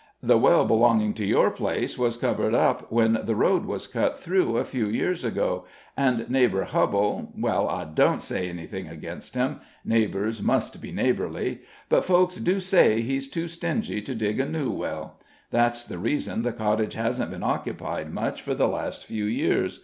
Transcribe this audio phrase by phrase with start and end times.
[0.23, 4.57] The well belonging to your place was covered up when the road was cut through,
[4.57, 10.41] a few years ago, and neighbor Hubbell well, I don't say anything against him neighbors
[10.41, 15.19] must be neighborly, but folks do say he's too stingy to dig a new well.
[15.51, 19.79] That's the reason the cottage hasn't been occupied much for the last few years.